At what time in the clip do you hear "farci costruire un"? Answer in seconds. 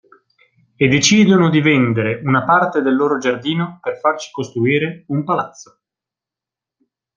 3.99-5.23